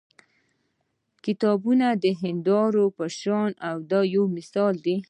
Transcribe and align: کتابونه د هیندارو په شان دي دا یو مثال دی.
کتابونه 1.25 1.87
د 2.03 2.05
هیندارو 2.21 2.85
په 2.97 3.05
شان 3.19 3.49
دي 3.51 3.85
دا 3.91 3.99
یو 4.15 4.23
مثال 4.37 4.73
دی. 4.85 4.95